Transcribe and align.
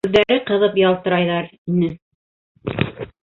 —Уның 0.07 0.11
күҙҙәре 0.13 0.37
ҡыҙып 0.45 0.79
ялтырайҙар 0.83 1.51
ине. 1.75 1.91